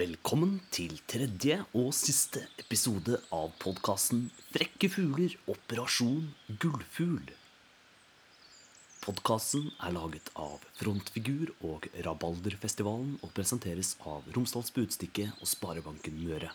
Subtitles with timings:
[0.00, 6.30] Velkommen til tredje og siste episode av podkasten Frekke fugler operasjon
[6.62, 7.26] gullfugl.
[9.02, 16.54] Podkasten er laget av Frontfigur og Rabalderfestivalen og presenteres av Romsdals Budstikke og Sparebanken Møre.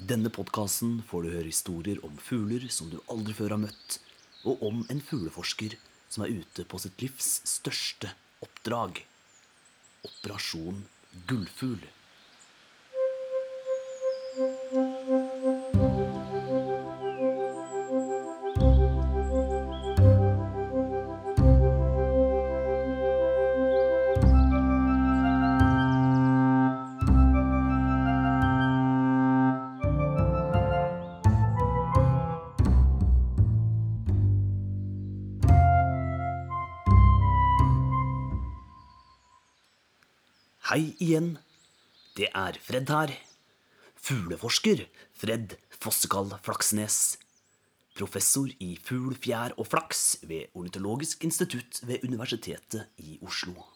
[0.00, 3.98] I denne podkasten får du høre historier om fugler som du aldri før har møtt,
[4.48, 5.76] og om en fugleforsker
[6.08, 8.14] som er ute på sitt livs største
[8.48, 9.04] oppdrag.
[10.08, 11.88] Operasjon Gullfugl gullfugl.
[40.72, 41.34] Hei igjen.
[42.16, 43.10] Det er Fred her.
[44.06, 44.78] Fugleforsker
[45.20, 47.18] Fred Fossekall Flaksnes.
[47.92, 53.66] Professor i fugl, fjær og flaks ved Ornitologisk institutt ved Universitetet i Oslo.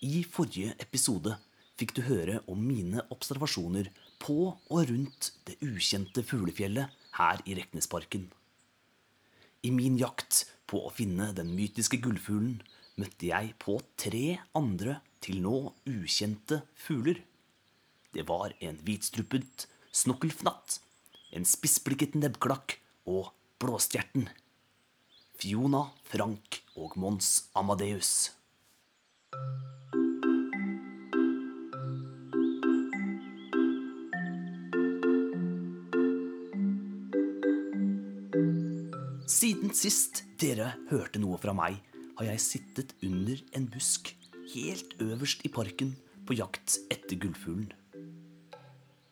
[0.00, 1.34] I forrige episode
[1.76, 3.90] fikk du høre om mine observasjoner
[4.24, 8.24] på og rundt det ukjente fuglefjellet her i Reknesparken.
[9.68, 12.56] I min jakt på å finne den mytiske gullfuglen
[12.96, 17.20] møtte jeg på tre andre til nå ukjente fugler.
[18.14, 20.78] Det var en hvitstruppet snokkelfnatt,
[21.36, 24.28] en spissblikket nebbklakk og blåstjerten.
[25.38, 28.32] Fiona, Frank og Mons Amadeus.
[39.28, 41.76] Siden sist dere hørte noe fra meg,
[42.18, 44.10] har jeg sittet under en busk
[44.54, 45.94] helt øverst i parken
[46.26, 47.72] på jakt etter gullfuglen.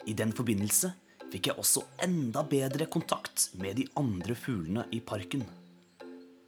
[0.07, 0.93] I den forbindelse
[1.33, 5.43] fikk jeg også enda bedre kontakt med de andre fuglene i parken.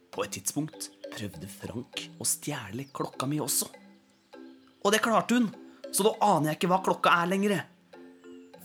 [0.09, 3.67] På et tidspunkt prøvde Frank å stjele klokka mi også.
[4.79, 5.49] Og det klarte hun,
[5.91, 7.57] så da aner jeg ikke hva klokka er lenger.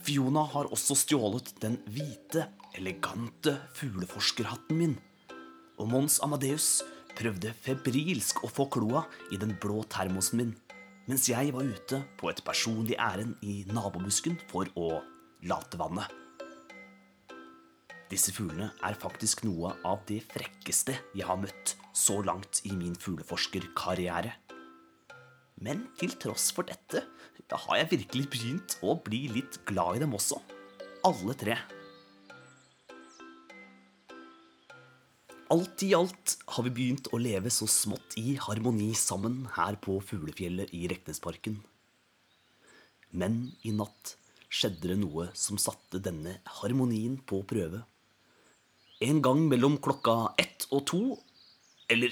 [0.05, 4.95] Fiona har også stjålet den hvite, elegante fugleforskerhatten min.
[5.81, 6.77] Og Mons Amadeus
[7.15, 10.53] prøvde febrilsk å få kloa i den blå termosen min,
[11.09, 14.99] mens jeg var ute på et personlig ærend i nabobusken for å
[15.45, 16.07] late vannet.
[18.11, 22.93] Disse fuglene er faktisk noe av det frekkeste jeg har møtt så langt i min
[23.01, 24.35] fugleforskerkarriere.
[25.65, 27.05] Men til tross for dette
[27.51, 30.37] har jeg virkelig begynt å bli litt glad i dem også.
[31.05, 31.57] Alle tre.
[35.55, 39.93] Alt i alt har vi begynt å leve så smått i harmoni sammen her på
[40.03, 41.61] fuglefjellet i Reknesparken.
[43.15, 44.15] Men i natt
[44.49, 47.85] skjedde det noe som satte denne harmonien på prøve.
[49.05, 51.01] En gang mellom klokka ett og to
[51.87, 52.11] Eller,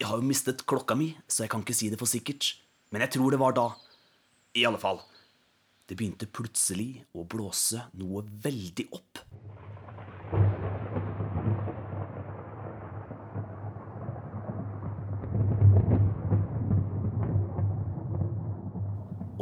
[0.00, 2.54] jeg har jo mistet klokka mi, så jeg kan ikke si det for sikkert.
[2.90, 3.66] Men jeg tror det var da.
[4.56, 5.02] I alle fall.
[5.86, 9.20] Det begynte plutselig å blåse noe veldig opp.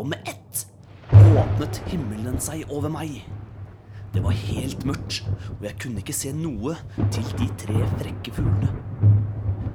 [0.01, 0.67] Og med ett
[1.13, 3.19] åpnet himmelen seg over meg.
[4.15, 5.27] Det var helt mørkt,
[5.59, 6.73] og jeg kunne ikke se noe
[7.13, 8.71] til de tre frekke fuglene.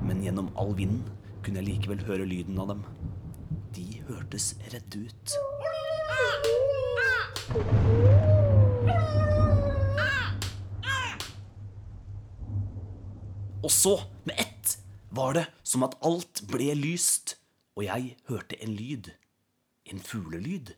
[0.02, 1.04] Men gjennom all vinden
[1.46, 2.82] kunne jeg likevel høre lyden av dem.
[3.78, 5.36] De hørtes redde ut.
[13.62, 13.94] Og så,
[14.26, 14.74] med ett,
[15.14, 17.38] var det som at alt ble lyst,
[17.78, 19.14] og jeg hørte en lyd
[19.92, 20.74] en fuglelyd.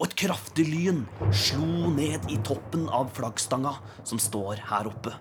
[0.00, 5.12] Og et kraftig lyn slo ned i toppen av flaggstanga som står her oppe.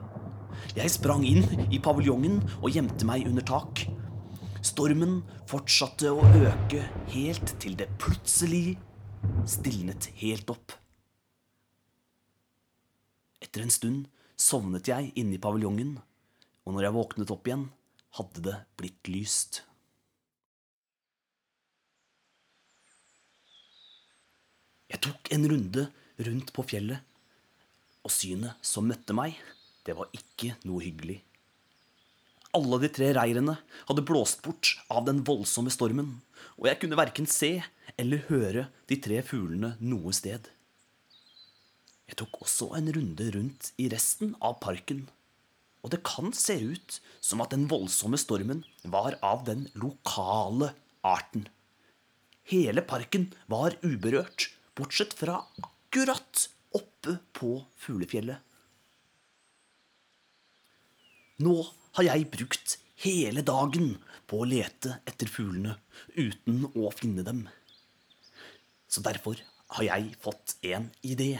[0.73, 3.83] Jeg sprang inn i paviljongen og gjemte meg under tak.
[4.65, 5.19] Stormen
[5.49, 6.81] fortsatte å øke
[7.13, 8.77] helt til det plutselig
[9.49, 10.73] stilnet helt opp.
[13.41, 15.95] Etter en stund sovnet jeg inne i paviljongen,
[16.65, 17.67] og når jeg våknet opp igjen,
[18.17, 19.61] hadde det blitt lyst.
[24.91, 25.87] Jeg tok en runde
[26.27, 26.99] rundt på fjellet,
[28.01, 29.37] og synet som møtte meg,
[29.85, 31.21] det var ikke noe hyggelig.
[32.57, 33.55] Alle de tre reirene
[33.87, 36.17] hadde blåst bort av den voldsomme stormen,
[36.59, 37.53] og jeg kunne verken se
[38.01, 40.49] eller høre de tre fuglene noe sted.
[42.11, 45.05] Jeg tok også en runde rundt i resten av parken
[45.81, 50.73] og det kan se ut som at den voldsomme stormen var av den lokale
[51.05, 51.47] arten.
[52.51, 56.47] Hele parken var uberørt, bortsett fra akkurat
[56.77, 58.37] oppe på fuglefjellet.
[61.41, 61.55] Nå
[61.97, 63.95] har jeg brukt hele dagen
[64.29, 65.73] på å lete etter fuglene
[66.13, 67.47] uten å finne dem.
[68.91, 69.41] Så derfor
[69.77, 71.33] har jeg fått en idé.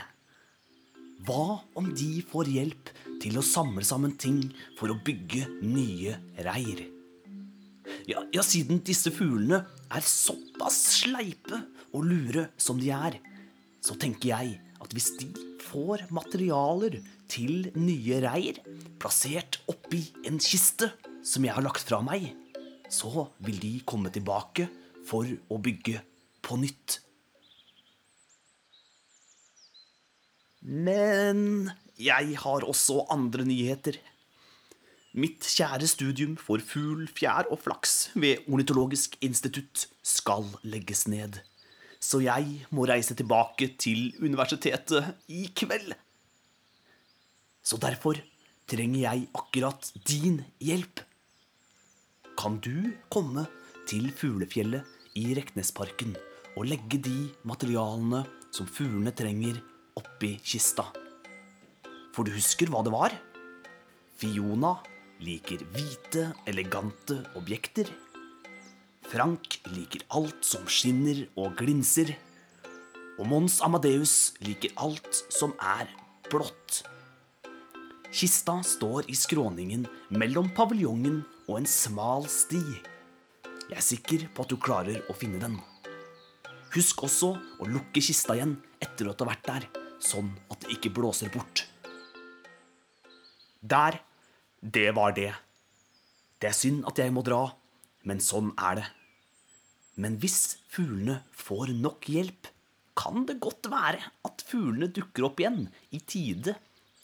[1.27, 2.89] Hva om de får hjelp
[3.21, 4.41] til å samle sammen ting
[4.79, 6.88] for å bygge nye reir?
[8.09, 13.18] Ja, ja, siden disse fuglene er såpass sleipe og lure som de er,
[13.81, 15.29] så tenker jeg at hvis de
[15.62, 17.00] får materialer
[17.31, 18.59] til nye reir
[19.01, 20.91] plassert oppi en kiste
[21.25, 22.31] som jeg har lagt fra meg,
[22.91, 24.67] så vil de komme tilbake
[25.07, 26.01] for å bygge
[26.44, 27.00] på nytt.
[30.62, 31.71] Men
[32.01, 34.00] jeg har også andre nyheter.
[35.12, 41.42] Mitt kjære studium for fugl, fjær og flaks ved Ornitologisk institutt skal legges ned.
[42.01, 45.92] Så jeg må reise tilbake til universitetet i kveld.
[47.62, 48.18] Så derfor
[48.71, 51.03] trenger jeg akkurat din hjelp.
[52.39, 53.45] Kan du komme
[53.86, 54.88] til fuglefjellet
[55.19, 56.15] i Reknesparken
[56.56, 58.24] og legge de materialene
[58.56, 59.59] som fuglene trenger,
[60.00, 60.88] oppi kista?
[62.11, 63.13] For du husker hva det var?
[64.19, 64.75] Fiona
[65.23, 67.87] liker hvite, elegante objekter.
[69.11, 72.13] Frank liker alt som skinner og glinser.
[73.19, 75.89] Og Mons Amadeus liker alt som er
[76.29, 76.81] blått.
[78.11, 82.61] Kista står i skråningen mellom paviljongen og en smal sti.
[83.71, 85.59] Jeg er sikker på at du klarer å finne den.
[86.75, 89.67] Husk også å lukke kista igjen etter at du har vært der,
[90.03, 91.70] sånn at det ikke blåser bort.
[93.61, 94.01] Der.
[94.61, 95.31] Det var det.
[96.41, 97.43] Det er synd at jeg må dra,
[98.05, 98.87] men sånn er det.
[100.01, 102.49] Men hvis fuglene får nok hjelp,
[102.97, 106.55] kan det godt være at fuglene dukker opp igjen i tide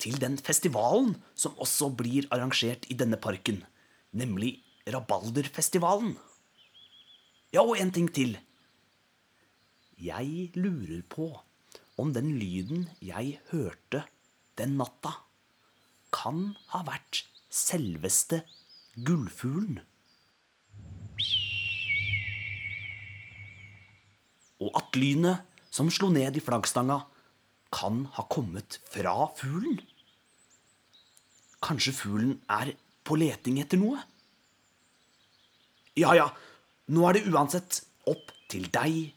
[0.02, 3.64] til den festivalen som også blir arrangert i denne parken,
[4.14, 4.58] nemlig
[4.88, 6.14] Rabalderfestivalen.
[7.52, 8.38] Ja, og en ting til.
[10.00, 11.32] Jeg lurer på
[12.00, 14.06] om den lyden jeg hørte
[14.58, 15.12] den natta,
[16.14, 17.24] kan ha vært
[17.54, 18.44] selveste
[19.08, 19.82] gullfuglen.
[24.58, 25.46] Og at lynet
[25.78, 27.02] som slo ned i flaggstanga,
[27.74, 29.78] kan ha kommet fra fuglen.
[31.62, 32.72] Kanskje fuglen er
[33.06, 34.00] på leting etter noe?
[35.98, 36.30] Ja ja,
[36.94, 39.12] nå er det uansett opp til deg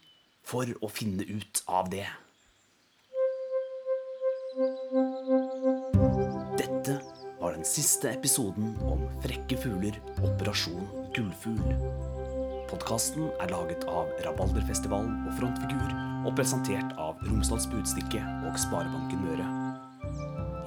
[0.45, 2.07] for å finne ut av det.
[7.61, 9.93] Den siste episoden om Frekke fugler,
[10.25, 10.81] Operasjon
[11.13, 11.75] Gullfugl.
[12.71, 15.91] Podkasten er laget av Rabalderfestivalen og Frontfigur
[16.25, 19.45] og presentert av Romsdals Budstikke og Sparebanken Møre.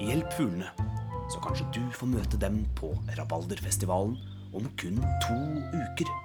[0.07, 0.71] Hjelp fuglene,
[1.35, 4.15] så kanskje du får møte dem på Rabalderfestivalen
[4.55, 5.41] om kun to
[5.75, 6.15] uker.